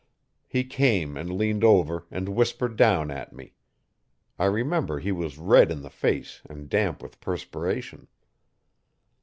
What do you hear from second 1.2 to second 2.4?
leaned over and